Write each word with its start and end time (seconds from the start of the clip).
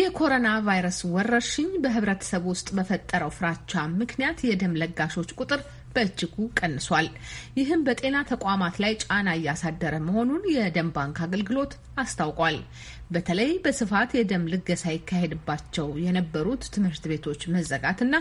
የኮሮና 0.00 0.48
ቫይረስ 0.66 0.98
ወረርሽኝ 1.12 1.70
በህብረተሰቡ 1.82 2.44
ውስጥ 2.52 2.68
በፈጠረው 2.76 3.30
ፍራቻ 3.36 3.72
ምክንያት 4.00 4.38
የደም 4.46 4.76
ለጋሾች 4.80 5.30
ቁጥር 5.38 5.60
በእጅጉ 5.94 6.34
ቀንሷል። 6.58 7.06
ይህም 7.58 7.80
በጤና 7.86 8.16
ተቋማት 8.30 8.76
ላይ 8.82 8.92
ጫና 9.02 9.28
እያሳደረ 9.38 9.94
መሆኑን 10.06 10.42
የደም 10.54 10.88
ባንክ 10.96 11.18
አገልግሎት 11.26 11.72
አስታውቋል። 12.02 12.58
በተለይ 13.10 13.50
በስፋት 13.64 14.10
የደም 14.18 14.44
ልገሳ 14.52 14.84
ይካሄድባቸው 14.94 15.88
የነበሩት 16.04 16.64
ትምህርት 16.74 17.06
ቤቶች 17.12 17.42
መዘጋትና 17.54 18.14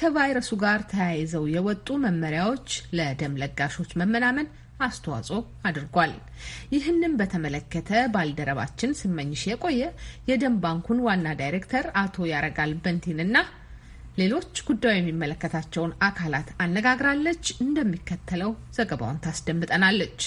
ከቫይረሱ 0.00 0.52
ጋር 0.64 0.82
ተያይዘው 0.92 1.46
የወጡ 1.54 1.96
መመሪያዎች 2.04 2.68
ለደም 2.98 3.38
ለጋሾች 3.42 3.92
መመናመን 4.02 4.48
አስተዋጽኦ 4.80 5.38
አድርጓል። 5.68 6.12
ይህንም 6.74 7.12
በተመለከተ 7.20 7.90
ባልደረባችን 8.14 8.96
ስመኝሽ 9.00 9.42
የቆየ 9.48 9.82
የደም 10.30 10.56
ባንኩን 10.64 11.02
ዋና 11.06 11.26
ዳይሬክተር 11.40 11.86
አቶ 12.02 12.26
ያረጋል 12.32 12.72
በንቲንና 12.84 13.36
ሌሎች 14.18 14.56
ጉዳዩ 14.68 14.94
የሚመለከታቸውን 14.96 15.96
አካላት 16.08 16.48
አነጋግራለች። 16.64 17.44
እንደሚከተለው 17.64 18.50
ዘገባውን 18.76 19.22
ታስደምጠናለች። 19.24 20.20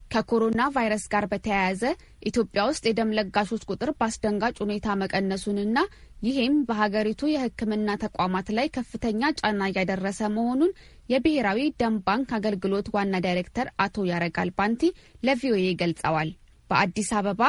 ከኮሮና 0.00 0.62
ቫይረስ 0.74 1.04
ጋር 1.12 1.24
በተያያዘ 1.30 1.82
ኢትዮጵያ 2.28 2.62
ውስጥ 2.68 2.84
የደም 2.88 3.14
ለጋሾች 3.18 3.62
ቁጥር 3.70 3.90
በአስደንጋጭ 3.94 4.54
ሁኔታ 4.64 4.96
መቀነሱንና 5.00 5.78
ይህም 6.22 6.54
በሀገሪቱ 6.68 7.22
የሕክምና 7.30 7.88
ተቋማት 8.04 8.48
ላይ 8.56 8.66
ከፍተኛ 8.76 9.22
ጫና 9.40 9.62
እያደረሰ 9.70 10.20
መሆኑን 10.36 10.70
የብሔራዊ 11.08 11.60
ደም 11.80 11.96
ባንክ 12.06 12.28
አገልግሎት 12.36 12.86
ዋና 12.94 13.14
ዳይሬክተር 13.24 13.68
አቶ 13.84 14.04
ያረጋል 14.10 14.50
ባንቲ 14.58 14.82
ለቪኦኤ 15.26 15.66
ገልጸዋል። 15.82 16.30
በአዲስ 16.70 17.10
አበባ 17.18 17.42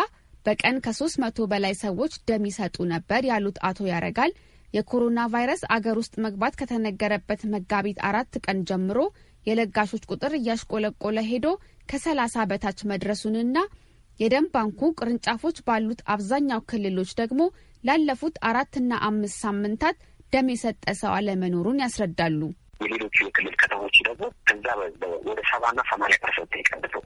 በቀን 0.45 0.75
ከሶስት 0.85 1.17
መቶ 1.23 1.47
በላይ 1.51 1.73
ሰዎች 1.83 2.15
ደም 2.29 2.43
ይሰጡ 2.49 2.75
ነበር 2.91 3.21
ያሉት 3.29 3.57
አቶ 3.69 3.87
ያረጋል 3.91 4.31
የኮሮና 4.69 5.19
ቫይረስ 5.33 5.61
አገር 5.75 5.95
ውስጥ 6.01 6.15
መግባት 6.25 6.53
ከተነገረበት 6.59 7.41
መጋቢት 7.53 7.99
አራት 8.09 8.33
ቀን 8.45 8.57
ጀምሮ 8.69 8.99
የለጋሾች 9.45 10.03
ቁጥር 10.11 10.33
እያሽቆለቆለ 10.37 11.17
ሄዶ 11.29 11.47
ከሰላሳ 11.89 12.45
በታች 12.51 12.79
መድረሱንና 12.91 13.57
የደም 14.19 14.45
ባንኩ 14.53 14.81
ቅርንጫፎች 14.99 15.57
ባሉት 15.67 16.01
አብዛኛው 16.13 16.61
ክልሎች 16.69 17.11
ደግሞ 17.21 17.41
ላለፉት 17.83 18.35
አራትና 18.49 18.93
አምስት 19.09 19.37
ሳምንታት 19.43 19.97
ደም 20.33 20.47
የሰጠ 20.53 20.85
ሰው 21.01 21.11
አለመኖሩን 21.17 21.81
ያስረዳሉ። 21.83 22.41
የሌሎቹ 22.79 23.17
የክልል 23.25 23.55
ከተሞች 23.61 23.97
ደግሞ 24.07 24.23
ከዛ 24.47 24.67
ወደ 25.27 25.39
ሰባና 25.51 25.79
ሰማንያ 25.91 26.17
percent 26.23 26.53
የቀንሰው 26.59 27.03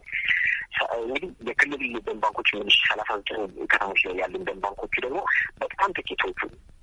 እንግዲህ 0.99 1.29
የክልል 1.47 1.83
ደም 2.07 2.17
ባንኮች 2.23 2.49
ምንሽ 2.55 2.77
ሰላሳ 2.89 3.09
ዘጠኝ 3.19 3.41
ከተሞች 3.71 4.01
ላይ 4.07 4.15
ያሉ 4.21 4.35
ደም 4.49 4.59
ባንኮቹ 4.63 4.93
ደግሞ 5.05 5.19
በጣም 5.61 5.93
ጥቂቶቹ 5.97 6.39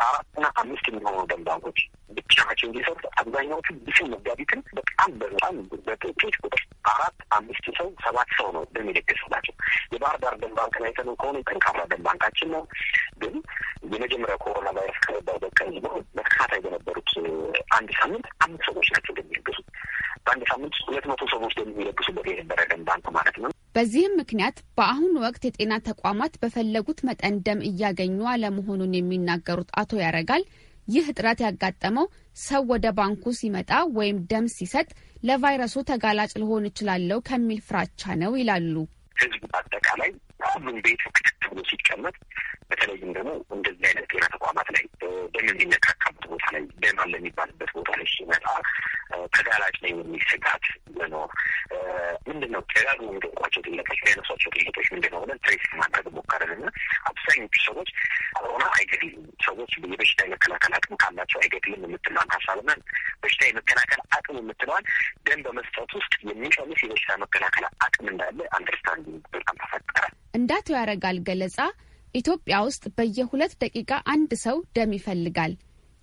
አራትና 0.06 0.46
አምስት 0.62 0.86
የሚሆኑ 0.88 1.20
ደም 1.30 1.42
ባንኮች 1.46 1.78
ብቻ 2.18 2.36
ናቸው 2.48 2.66
እንዲሰሩ 2.68 2.96
አብዛኛዎቹ 3.20 3.68
ብስን 3.86 4.08
መጋቢትን 4.14 4.60
በጣም 4.78 5.10
በጣም 5.22 5.54
በጥቂት 5.86 6.36
ቁጥር 6.42 6.62
አራት 6.92 7.18
አምስት 7.36 7.66
ሰው 7.78 7.88
ሰባት 8.04 8.30
ሰው 8.38 8.48
ነው 8.56 8.64
ደም 8.74 8.88
የለገሰላቸው። 8.90 9.54
የባህር 9.94 10.18
ዳር 10.24 10.34
ደም 10.42 10.52
ባንክ 10.58 10.76
ላይ 10.84 10.92
ከሆነ 10.96 11.36
ጠንካራ 11.48 11.80
ደም 11.92 12.02
ባንካችን 12.06 12.50
ነው። 12.54 12.62
ግን 13.18 13.34
የመጀመሪያ 13.92 14.36
ኮሮና 14.42 14.68
ቫይረስ 14.76 14.98
ከገባበት 15.04 15.52
ቀን 15.58 15.68
ጀምሮ 15.76 15.92
በተከታታይ 16.16 16.60
በነበሩት 16.64 17.10
አንድ 17.76 17.90
ሳምንት 17.98 18.26
አምስት 18.44 18.64
ሰዎች 18.68 18.88
ናቸው 18.94 19.12
ደም 19.16 19.26
የሚለግሱት። 19.26 19.66
በአንድ 20.26 20.44
ሳምንት 20.52 20.76
ሁለት 20.86 21.04
መቶ 21.10 21.22
ሰዎች 21.34 21.52
ደም 21.58 21.70
የሚለግሱበት 21.72 22.26
የነበረ 22.30 22.60
ደም 22.70 22.82
ባንክ 22.88 23.06
ማለት 23.16 23.36
ነው። 23.42 23.50
በዚህም 23.74 24.14
ምክንያት 24.20 24.58
በአሁኑ 24.78 25.14
ወቅት 25.24 25.42
የጤና 25.46 25.72
ተቋማት 25.88 26.34
በፈለጉት 26.42 27.00
መጠን 27.08 27.34
ደም 27.46 27.60
እያገኙ 27.68 28.18
አለመሆኑን 28.32 28.96
የሚናገሩት 28.96 29.70
አቶ 29.80 29.98
ያረጋል 30.02 30.44
ይህ 30.88 31.06
እጥረት 31.12 31.40
ያጋጠመው 31.44 32.06
ሰው 32.40 32.62
ወደ 32.72 32.86
ባንኩ 32.96 33.32
ሲመጣ 33.38 33.70
ወይም 33.96 34.18
ደም 34.30 34.46
ሲሰጥ 34.54 34.88
ለቫይረሱ 35.24 35.76
ተጋላጭ 35.88 36.32
ልሆን 36.42 36.68
እችላለሁ 36.70 37.18
ከሚል 37.28 37.60
ፍራቻ 37.68 38.14
ነው 38.22 38.32
ይላሉ። 38.40 38.74
ህዝቡ 39.16 39.42
በአጠቃላይ 39.46 40.10
ሁሉም 40.48 40.76
ቤቱ 40.84 41.02
ክትት 41.16 41.42
ብሎ 41.50 41.60
ሲቀመጥ 41.70 42.16
በተለይም 42.70 43.10
ደግሞ 43.16 43.30
እንደዚህ 43.56 43.86
አይነት 43.88 44.06
ጤና 44.12 44.24
ተቋማት 44.34 44.68
ላይ 44.74 44.84
ደም 45.34 45.46
የሚነካካበት 45.50 46.24
ቦታ 46.32 46.44
ላይ 46.54 46.62
ደም 46.82 46.98
አለ 47.04 47.12
የሚባልበት 47.18 47.70
ቦታ 47.76 47.90
ላይ 47.98 48.08
ሲመጣ 48.14 48.46
ተጋላጭ 49.36 49.74
ላይ 49.82 49.90
የሚል 49.92 50.22
ስጋት 50.30 50.64
መኖር 50.98 51.30
ምንድን 52.28 52.50
ነው 52.54 52.62
ደጋግሞ 52.72 53.06
የሚጠቋቸው 53.10 53.60
ጥያቄዎች 53.66 54.00
የሚያነሷቸው 54.00 54.50
ጥያቄዎች 54.56 54.88
ምንድን 54.94 55.12
ነው 55.14 55.20
ብለን 55.24 55.40
ትሬስ 55.44 55.66
ማድረግ 55.80 56.06
ሞከርን 56.16 56.52
እና 56.56 56.66
አብዛኞቹ 57.10 57.54
ሰዎች 57.66 57.90
ኮሮና 58.38 58.64
አይገድልም፣ 58.76 59.24
ሰዎች 59.46 59.72
የበሽታ 59.84 60.20
የመከላከል 60.26 60.74
አቅም 60.78 60.96
ካላቸው 61.02 61.40
አይገድልም 61.42 61.84
የምትለዋን 61.86 62.32
ሀሳብና 62.36 62.70
በሽታ 63.22 63.42
የመከላከል 63.48 64.02
አቅም 64.18 64.38
የምትለዋን 64.40 64.86
ደም 65.28 65.42
በመስጠት 65.46 65.92
ውስጥ 65.98 66.14
የሚቀንስ 66.30 66.82
የበሽታ 66.84 67.18
መከላከል 67.24 67.66
አቅም 67.86 68.08
እንዳለ 68.12 68.40
አንደርስታንድ 68.58 69.06
በጣም 69.34 69.58
ተፈጠረ። 69.62 70.04
እንደ 70.36 70.50
አቶ 70.58 70.68
ያረጋል 70.76 71.18
ገለጻ 71.26 71.58
ኢትዮጵያ 72.14 72.56
ውስጥ 72.66 72.84
በየሁለት 72.96 73.52
ደቂቃ 73.62 73.90
አንድ 74.12 74.30
ሰው 74.44 74.56
ደም 74.76 74.92
ይፈልጋል። 74.96 75.52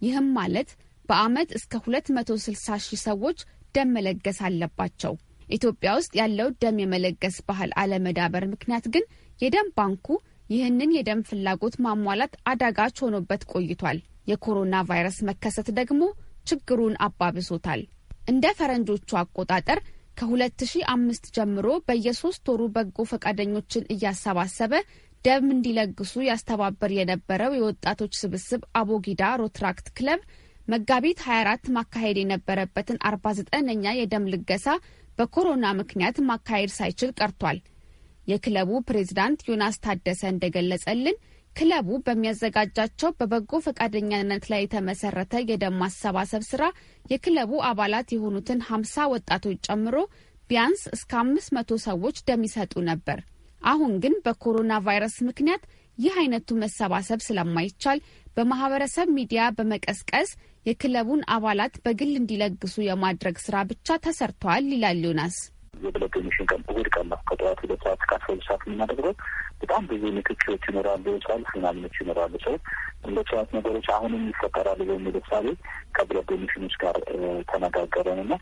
ይህም 0.02 0.28
ማለት 0.38 0.70
በአመት 1.10 1.50
እስከ 1.58 1.74
260 1.88 2.80
ሺህ 2.86 3.02
ሰዎች 3.06 3.40
ደም 3.76 3.90
መለገስ 3.96 4.40
አለባቸው። 4.48 5.14
ኢትዮጵያ 5.50 5.90
ውስጥ 5.98 6.12
ያለው 6.20 6.50
ደም 6.62 6.78
የመለገስ 6.82 7.38
ባህል 7.48 7.72
አለመዳበር 7.82 8.44
ምክንያት 8.54 8.86
ግን 8.94 9.06
የደም 9.40 9.68
ባንኩ 9.78 10.08
ይህንን 10.50 10.92
የደም 10.96 11.22
ፍላጎት 11.30 11.76
ማሟላት 11.86 12.34
አዳጋች 12.52 12.96
ሆኖበት 13.04 13.44
ቆይቷል። 13.54 14.00
የኮሮና 14.32 14.76
ቫይረስ 14.90 15.18
መከሰት 15.30 15.70
ደግሞ 15.80 16.02
ችግሩን 16.50 16.96
አባብሶታል። 17.06 17.82
እንደ 18.32 18.46
ፈረንጆቹ 18.60 19.10
አቆጣጠር 19.22 19.80
ከ2005 20.18 21.30
ጀምሮ 21.36 21.68
በየሶስት 21.88 22.44
ወሩ 22.52 22.64
በጎ 22.76 23.06
ፈቃደኞችን 23.12 23.88
እያሰባሰበ 23.94 24.74
ደም 25.26 25.46
እንዲለግሱ 25.54 26.14
ያስተባበር 26.28 26.92
የነበረው 26.96 27.52
የወጣቶች 27.58 28.14
ስብስብ 28.22 28.64
አቦጊዳ 28.80 29.24
ሮትራክት 29.42 29.88
ክለብ 29.98 30.22
መጋቢት 30.68 31.20
24 31.26 31.70
ማካሄድ 31.78 32.18
የነበረበትን 32.22 32.98
49ኛ 33.08 33.86
የደም 33.98 34.28
ልገሳ 34.34 34.68
በኮሮና 35.18 35.66
ምክንያት 35.80 36.18
ማካሄድ 36.30 36.72
ሳይችል 36.78 37.12
ቀርቷል። 37.20 37.58
የክለቡ 38.28 38.70
ፕሬዝዳንት 38.88 39.40
ዮናስ 39.50 39.78
ታደሰ 39.86 40.22
እንደገለጸልን 40.34 41.18
ክለቡ 41.56 41.90
በሚያዘጋጃቸው 42.06 43.10
በበጎ 43.18 43.52
ፈቃደኛነት 43.66 44.46
ላይ 44.52 44.62
የተመሰረተ 44.64 45.42
የደም 45.46 45.76
ማሰባሰብ 45.82 46.44
ስራ 46.50 46.64
የክለቡ 47.06 47.52
አባላት 47.70 48.08
የሆኑትን 48.16 48.62
50 48.70 49.06
ወጣቶች 49.14 49.60
ጨምሮ 49.68 49.96
ቢያንስ 50.50 50.82
እስከ 50.96 51.12
500 51.22 51.78
ሰዎች 51.86 52.18
ደም 52.28 52.42
ይሰጡ 52.48 52.74
ነበር። 52.90 53.20
አሁን 53.62 53.94
ግን 54.04 54.16
በኮሮና 54.26 54.74
ቫይረስ 54.88 55.16
ምክንያት 55.28 55.64
ይህ 55.98 56.14
አይነቱ 56.22 56.50
መሰባሰብ 56.62 57.20
ስለማይቻል 57.26 58.00
በማህበረሰብ 58.38 59.08
ሚዲያ 59.18 59.42
በመቀስቀስ 59.58 60.30
የክለቡን 60.66 61.22
አባላት 61.36 61.74
በግል 61.86 62.14
እንዲለግሱ 62.20 62.76
የማድረግ 62.86 63.38
ስራ 63.46 63.56
ብቻ 63.72 63.98
ተሰርተዋል 64.06 64.66
ይላል 64.74 65.02
ዮናስ። 65.06 65.38
የ 65.84 65.92
blood 65.92 66.12
donation 66.16 66.48
ቀን 66.52 66.62
እሑድ 66.70 66.88
ቀን 66.96 67.08
ነው 67.12 67.20
ከጠዋት 67.30 67.60
ሁለት 67.64 67.82
ሰዓት 67.86 68.00
እስከ 68.04 68.20
ሁለት 68.26 68.46
ሰዓት 68.48 68.64
የምናደርገው። 68.68 69.14
በጣም 69.62 69.84
ብዙ 69.90 70.04
ንክኪዎች 70.18 70.64
ይኖራሉ፣ 70.70 71.06
ሰልፍ 71.26 71.50
ምናምኖች 71.58 71.96
ይኖራሉ። 72.02 72.34
ሰው 72.46 72.56
እንደ 73.04 73.20
ሰዓት 73.32 73.50
ነገሮች 73.58 73.88
አሁንም 73.96 74.24
ይፈጠራሉ 74.32 74.80
በሚል 74.90 75.18
እሳቤ 75.22 75.48
ከ 75.96 76.05
blood 76.05 76.28
donation 76.32 76.61
ኦች 76.61 76.76
ጋር 76.84 76.98
ተነጋገረን 77.52 78.22
እና 78.26 78.34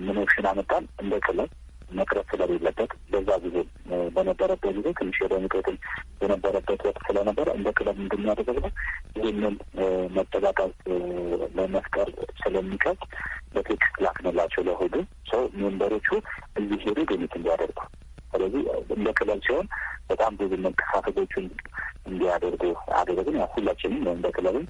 ምን 0.00 0.20
option 0.22 0.48
አመጣን 0.50 0.84
እንደ 1.02 1.14
ክለብ 1.26 1.50
መቅረት 1.90 2.26
ስለሌለበት 2.32 2.90
በዛ 3.12 3.30
ጊዜ 3.44 3.56
በነበረበት 4.16 4.72
ጊዜ 4.76 4.88
ትንሽ 4.98 5.16
የደም 5.22 5.46
እጥረት 5.48 5.68
የነበረበት 6.20 6.80
ወቅት 6.88 7.02
ስለነበረ 7.08 7.48
እንደ 7.58 7.68
ክለብ 7.78 7.96
እንደሚያደርገው 8.04 8.68
ይህንን 9.18 9.54
መጠቃቃት 10.16 10.74
ለመፍጠር 11.56 12.08
ስለሚከብድ 12.42 13.02
በ 13.54 13.68
text 13.68 13.96
ላክንላቸው 14.04 14.62
ለሁሉ 14.68 14.94
ሰው 15.30 15.42
member 15.60 15.89
ኦቹ 15.89 16.08
ግኝት 17.30 17.38
እንዲያደርጉ። 17.38 17.78
ስለዚህ 18.32 18.62
እንደ 18.94 19.08
ክለብ 19.18 19.38
ሲሆን 19.46 19.66
በጣም 20.10 20.32
ብዙ 20.40 20.52
መንቀሳቀሶችን 20.64 21.44
እንዲያደርጉ 22.08 22.62
አደረግን። 22.98 23.36
ያው 23.40 23.48
ሁላችንም 23.54 24.02
እንደ 24.14 24.26
ክለብም 24.36 24.66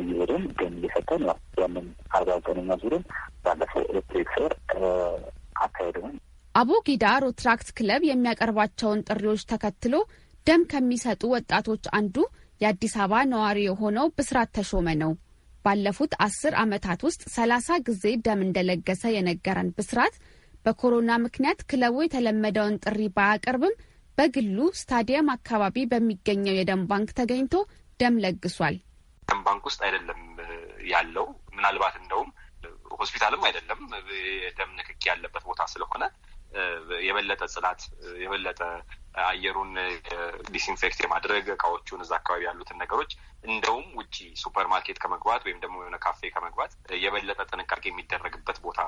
እየሄድን 0.00 0.42
ግን 0.58 0.72
እየሰጠን 0.78 1.22
ያው 1.28 1.38
ያንን 1.60 1.86
አርባ 2.16 2.30
ዘጠነኛ 2.38 2.70
ዙርን 2.82 3.04
ባለፈው 3.44 3.82
ኤሌክትሪክ 3.90 4.30
ስር 4.36 4.52
አካሄድን። 5.64 6.16
አቦጊዳ 6.54 7.04
ሮትራክት 7.24 7.68
ክለብ 7.78 8.02
የሚያቀርባቸውን 8.08 9.04
ጥሪዎች 9.08 9.42
ተከትሎ 9.52 9.94
ደም 10.46 10.62
ከሚሰጡ 10.72 11.22
ወጣቶች 11.34 11.84
አንዱ 11.98 12.16
የአዲስ 12.60 12.94
አበባ 12.98 13.22
ነዋሪ 13.32 13.58
የሆነው 13.66 14.06
ብስራት 14.16 14.50
ተሾመ 14.56 14.88
ነው። 15.02 15.12
ባለፉት 15.64 16.12
አስር 16.26 16.52
ዓመታት 16.62 17.00
ውስጥ 17.06 17.22
ሰላሳ 17.34 17.68
ጊዜ 17.88 18.04
ደም 18.26 18.40
እንደለገሰ 18.46 19.02
የነገረን 19.14 19.68
ብስራት 19.78 20.14
በኮሮና 20.64 21.10
ምክንያት 21.24 21.60
ክለቡ 21.70 21.96
የተለመደውን 22.04 22.78
ጥሪ 22.84 23.00
ባያቀርብም 23.16 23.74
በግሉ 24.18 24.58
ስታዲየም 24.78 25.28
አካባቢ 25.34 25.84
በሚገኘው 25.90 26.54
የደም 26.56 26.82
ባንክ 26.90 27.10
ተገኝቶ 27.18 27.54
ደም 28.00 28.16
ለግሷል። 28.24 28.76
ደም 29.28 29.40
ባንክ 29.46 29.64
ውስጥ 29.68 29.80
አይደለም 29.86 30.20
ያለው 30.92 31.26
ምናልባት 31.56 31.94
እንደውም 32.00 32.30
ሆስፒታልም 32.98 33.42
አይደለም 33.48 33.80
የደም 34.40 34.70
ንክኪ 34.78 35.02
ያለበት 35.10 35.44
ቦታ 35.50 35.62
ስለሆነ 35.72 36.04
የበለጠ 37.06 37.42
ጽዳት 37.54 37.80
የበለጠ 38.22 38.60
አየሩን 39.24 39.72
disinfect 40.52 40.98
የማድረግ 41.02 41.46
እቃዎቹን 41.54 42.02
እዛ 42.04 42.12
አካባቢ 42.18 42.42
ያሉትን 42.46 42.80
ነገሮች 42.82 43.10
እንደውም 43.44 43.86
ውጪ 43.98 44.16
ሱፐር 44.40 44.66
ማርኬት 44.72 44.98
ከመግባት 45.02 45.42
ወይም 45.46 45.58
ደግሞ 45.62 45.76
የሆነ 45.82 45.96
ካፌ 46.04 46.30
ከመግባት 46.34 46.72
የበለጠ 47.02 47.40
ጥንቃቄ 47.50 47.82
የሚደረግበት 47.88 48.58
ቦታ 48.64 48.80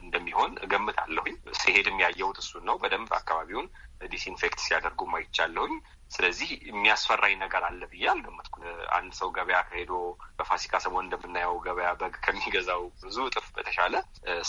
እንደሚሆን 0.00 0.52
እገምታለሁኝ። 0.66 1.36
ሲሄድም 1.60 2.02
ያየሁት 2.04 2.38
እሱን 2.42 2.64
ነው። 2.68 2.76
በደንብ 2.82 3.12
አካባቢውን 3.18 3.68
disinfect 4.10 4.60
ሲያደርጉም 4.64 5.16
አይቻለሁኝ። 5.18 5.74
ስለዚህ 6.10 6.50
የሚያስፈራኝ 6.70 7.34
ነገር 7.42 7.62
አለ 7.66 7.82
ብዬ 7.90 8.04
አልገመትኩ። 8.12 8.56
አንድ 8.96 9.12
ሰው 9.18 9.28
ገበያ 9.36 9.58
ሄዶ 9.66 9.92
በፋሲካ 10.38 10.80
ሰሞን 10.84 11.06
እንደምናየው 11.06 11.56
ገበያ 11.66 11.90
በግ 12.00 12.16
ከሚገዛው 12.24 12.82
ብዙ 13.02 13.18
እጥፍ 13.28 13.46
በተሻለ 13.56 13.94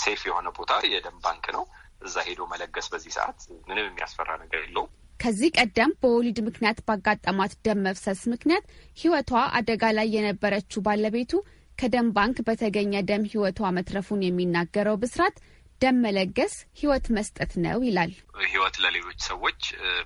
safe 0.01 0.23
የሆነ 0.29 0.49
ቦታ 0.57 0.79
የደም 0.93 1.19
ባንክ 1.25 1.47
ነው። 1.57 1.65
እዛ 2.01 2.17
ሄዶ 2.27 2.41
መለገስ 2.51 2.87
በዚህ 2.91 3.13
ሰዓት 3.15 3.39
ምንም 3.67 3.87
የሚያስፈራ 3.87 4.29
ነገር 4.43 4.61
የለውም። 4.63 4.91
ከዚህ 5.21 5.49
ቀደም 5.57 5.91
በወሊድ 6.01 6.37
ምክንያት 6.45 6.77
ባጋጠማት 6.87 7.51
ደም 7.65 7.81
መፍሰስ 7.85 8.21
ምክንያት 8.31 8.65
ሕይወቷ 8.97 9.29
አደጋ 9.57 9.83
ላይ 9.97 10.07
የነበረችው 10.15 10.83
ባለቤቱ 10.87 11.31
ከደም 11.77 12.07
ባንክ 12.15 12.37
በተገኘ 12.47 12.93
ደም 13.09 13.23
ሕይወቷ 13.31 13.69
መትረፉን 13.77 14.25
የሚናገረው 14.25 14.97
ብስራት 15.03 15.35
ደም 15.81 15.97
መለገስ 16.05 16.53
ሕይወት 16.79 17.05
መስጠት 17.15 17.51
ነው 17.63 17.79
ይላል። 17.87 18.11
ሕይወት 18.45 18.75
ለሌሎች 18.83 19.19
ሰዎች 19.29 19.61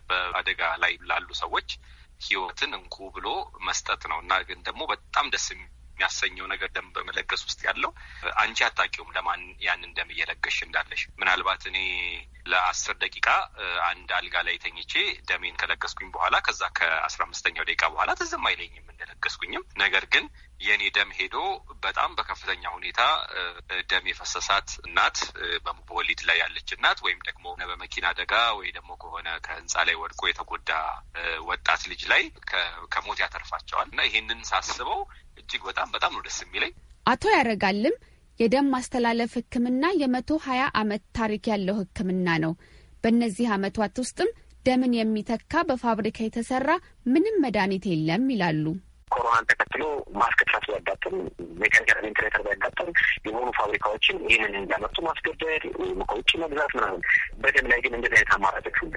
በአደጋ 0.10 0.62
ላይ 0.84 0.94
ላሉ 1.10 1.28
ሰዎች 1.42 1.70
ሕይወትን 2.26 2.72
እንኩ 2.78 2.96
ብሎ 3.16 3.28
መስጠት 3.68 4.04
ነው 4.12 4.20
እና 4.24 4.34
ግን 4.48 4.60
ደግሞ 4.68 4.82
በጣም 4.92 5.26
ደስ 5.34 5.48
የሚያሰኘው 5.96 6.46
ነገር 6.52 6.70
ደም 6.76 6.88
በመለገስ 6.96 7.42
ውስጥ 7.48 7.60
ያለው 7.68 7.92
አንቺ 8.40 8.60
አታውቂውም 8.68 9.14
ለማን 9.16 9.44
ያንን 9.66 9.92
ደም 9.98 10.10
እየለገሽ 10.14 10.58
እንዳለሽ። 10.66 11.02
ምናልባት 11.20 11.64
እኔ 11.70 11.78
ለአስር 12.46 12.96
ደቂቃ 13.04 13.28
አንድ 13.88 14.10
አልጋ 14.18 14.36
ላይ 14.48 14.56
ተኝቼ 14.64 14.94
ደሜን 15.30 15.56
ከለገስኩኝ 15.62 16.10
በኋላ 16.16 16.36
ከዛ 16.48 16.62
ከአስራ 16.78 17.22
አምስተኛው 17.28 17.68
ደቂቃ 17.70 17.84
በኋላ 17.94 18.12
ትዝም 18.20 18.44
አይለኝም 18.50 18.92
እንደለገስኩኝም። 18.94 19.64
ነገር 19.84 20.06
ግን 20.14 20.26
የእኔ 20.62 20.84
ደም 20.98 21.10
ሄዶ 21.18 21.38
በጣም 21.86 22.12
በከፍተኛ 22.18 22.64
ሁኔታ 22.76 23.02
ደም 23.90 24.06
የፈሰሳት 24.10 24.70
እናት 24.88 25.18
በወሊድ 25.88 26.22
ላይ 26.30 26.38
ያለች 26.44 26.70
እናት 26.78 27.00
ወይም 27.06 27.20
ደግሞ 27.28 27.46
በመኪና 27.72 28.06
አደጋ 28.14 28.34
ወይ 28.60 28.70
ደግሞ 28.78 28.92
ከሆነ 29.02 29.28
ከህንፃ 29.46 29.84
ላይ 29.90 29.98
ወድቆ 30.02 30.22
የተጎዳ 30.30 30.72
ወጣት 31.50 31.82
ልጅ 31.92 32.04
ላይ 32.12 32.24
ከሞት 32.94 33.20
ያተርፋቸዋል 33.24 33.88
እና 33.92 34.02
ይሄንን 34.10 34.42
ሳስበው 34.52 35.02
እጅግ 35.38 35.62
በጣም 35.70 35.88
በጣም 35.96 36.14
ነው 36.16 36.24
ደስ 36.28 36.38
የሚለኝ። 36.46 36.74
አቶ 37.06 37.24
ያረጋልም 37.36 37.96
የደም 38.40 38.72
ማስተላለፍ 38.74 39.34
ሕክምና 39.40 39.86
የመቶ 40.00 40.38
ሀያ 40.46 40.64
አመት 40.80 41.04
ታሪክ 41.18 41.46
ያለው 41.52 41.76
ሕክምና 41.82 42.28
ነው። 42.44 42.54
በእነዚህ 43.04 43.48
አመታት 43.56 43.96
ውስጥም 44.04 44.30
ደምን 44.66 44.94
የሚተካ 44.96 45.64
በፋብሪካ 45.68 46.20
የተሰራ 46.24 46.70
ምንም 47.14 47.36
መድኃኒት 47.44 47.86
የለም 47.90 48.24
ይላሉ። 48.34 48.66
ኮሮናን 49.12 49.48
ተከትሎ 49.50 49.84
ማስክ 50.20 50.40
እጥረት 50.44 50.64
ቢያጋጥም 50.70 51.16
mechanical 51.62 52.00
ventilator 52.06 52.42
ቢያጋጥም 52.46 52.90
የሆኑ 53.28 53.48
ፋብሪካዎችን 53.60 54.18
ይህንን 54.26 54.58
እንዲያመርቱ 54.62 54.98
ማስገደድ 55.08 55.44
ወይም 55.82 56.00
ከውጭ 56.10 56.32
መግዛት 56.44 56.72
ምናምን። 56.78 57.04
በደም 57.42 57.70
ላይ 57.72 57.82
ግን 57.86 57.96
እንደዚህ 57.98 58.18
አይነት 58.20 58.34
አማራጮች 58.38 58.78
ሁሉ 58.84 58.94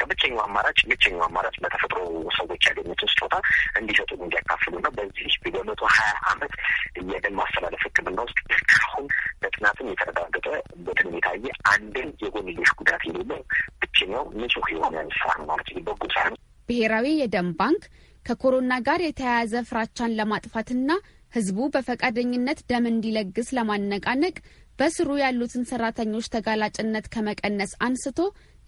በቃ 0.00 0.08
ብቸኛው 0.10 0.40
አማራጭ 0.44 0.78
ብቸኛው 0.90 1.22
አማራጭ 1.26 1.54
በተፈጥሮ 1.62 1.98
ሰዎች 2.36 2.62
ያገኙትን 2.68 3.08
ስጦታ 3.12 3.34
እንዲሰጡ 3.78 4.10
እንዲያካፍሉ 4.18 4.72
ነው። 4.78 4.92
በዚህ 4.96 5.32
በመቶ 5.46 5.82
ሀያ 5.94 6.12
አመት 6.30 6.52
የደም 7.10 7.34
ማስተላለፍ 7.40 7.82
ህክምና 7.86 8.18
ውስጥ 8.26 8.38
እስካሁን 8.54 9.06
በጥናትም 9.42 9.90
የተረጋገጠ 9.92 10.46
በደም 10.86 11.10
የታየ 11.16 11.44
አንድን 11.72 12.08
የጎንዮሽ 12.24 12.70
ጉዳት 12.80 13.02
የሌለው 13.08 13.42
ብቸኛው 13.82 14.24
ንጹህ 14.40 14.68
የሆነ 14.74 14.96
ነው 15.02 15.12
ማለት 15.50 15.68
በጎ 15.88 16.02
ሳይሆን 16.14 16.38
ብሔራዊ 16.68 17.06
የደም 17.18 17.50
ባንክ 17.60 17.84
ከኮሮና 18.26 18.72
ጋር 18.86 19.00
የተያያዘ 19.04 19.54
ፍራቻን 19.68 20.16
ለማጥፋትና 20.18 20.90
ህዝቡ 21.32 21.58
በፈቃደኝነት 21.74 22.58
ደም 22.70 22.86
እንዲለግስ 22.90 23.50
ለማነቃነቅ 23.56 24.36
በስሩ 24.78 25.10
ያሉትን 25.22 25.64
ሰራተኞች 25.70 26.26
ተጋላጭነት 26.34 27.06
ከመቀነስ 27.14 27.72
አንስቶ 27.86 28.18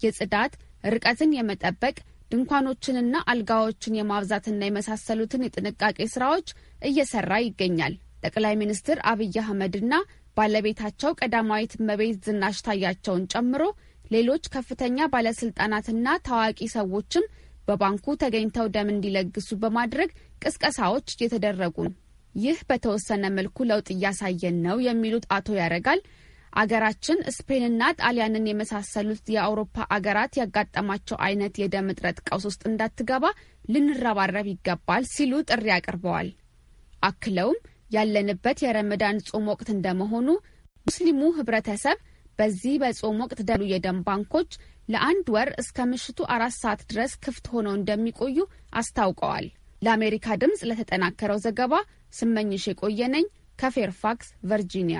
የጽዳት፣ 0.01 0.53
ርቀትን 0.83 1.35
የመጠበቅ 1.35 1.95
ድንኳኖችንና 2.31 3.15
አልጋዎችን 3.31 3.97
የማብዛትና 3.97 4.61
የመሳሰሉትን 4.65 5.45
የጥንቃቄ 5.45 5.97
ስራዎች 6.13 6.47
እየሰራ 6.81 7.33
ይገኛል። 7.43 7.93
ጠቅላይ 8.23 8.53
ሚኒስትር 8.61 8.97
አብይ 9.11 9.35
አህመድና 9.41 9.93
ባለቤታቸው 10.37 11.11
ቀዳማዊት 11.19 11.73
እመቤት 11.79 12.19
ዝናሽ 12.27 12.59
ታያቸውን 12.67 13.27
ጨምሮ 13.33 13.63
ሌሎች 14.11 14.45
ከፍተኛ 14.53 15.07
ባለስልጣናትና 15.13 16.07
ታዋቂ 16.27 16.59
ሰዎችም 16.75 17.25
በባንኩ 17.67 18.15
ተገኝተው 18.21 18.67
ደም 18.75 18.89
እንዲለግሱ 18.93 19.49
በማድረግ 19.61 20.09
ቅስቀሳዎች 20.41 21.07
እየተደረጉ 21.15 21.75
ነው። 21.87 21.93
ይህ 22.35 22.57
በተወሰነ 22.69 23.23
መልኩ 23.35 23.57
ለውጥ 23.69 23.87
እያሳየን 23.95 24.57
ነው 24.65 24.77
የሚሉት 24.85 25.25
አቶ 25.35 25.47
ያረጋል 25.59 25.99
አገራችን 26.53 27.19
ስፔንና 27.35 27.83
ጣሊያንን 27.99 28.47
የመሳሰሉት 28.49 29.25
የአውሮፓ 29.33 29.85
አገራት 29.95 30.33
ያጋጠማቸው 30.39 31.17
አይነት 31.27 31.53
የደም 31.61 31.89
እጥረት 31.93 32.17
ቀውስ 32.27 32.45
ውስጥ 32.49 32.61
እንዳትገባ 32.69 33.25
ልንረባረብ 33.69 34.47
ይገባል 34.51 35.05
ሲሉ 35.13 35.33
ጥሪ 35.49 35.67
አቅርበዋል። 35.77 36.29
አክለውም 37.03 37.57
ያለንበት 37.91 38.59
የረመዳን 38.65 39.23
ጾም 39.29 39.47
ወቅት 39.51 39.69
እንደመሆኑ 39.73 40.27
ሙስሊሙ 40.85 41.21
ህብረተሰብ 41.37 41.97
በዚህ 42.39 42.75
በጾም 42.83 43.19
ወቅት 43.23 43.39
ደሉ 43.49 43.63
የደም 43.71 43.97
ባንኮች 44.07 44.51
ለአንድ 44.89 45.27
ወር 45.35 45.49
እስከ 45.61 45.85
ምሽቱ 45.91 46.19
አራት 46.35 46.55
ሰዓት 46.61 46.81
ድረስ 46.91 47.11
ክፍት 47.25 47.45
ሆነው 47.53 47.75
እንደሚቆዩ 47.79 48.37
አስታውቀዋል። 48.79 49.47
ለአሜሪካ 49.81 50.35
ድምፅ 50.41 50.61
ለተጠናከረው 50.69 51.41
ዘገባ 51.45 51.73
ስመኝሽ 52.13 52.65
የቆየነኝ 52.69 53.27
ከፌርፋክስ 53.59 54.29
ቨርጂኒያ 54.49 54.99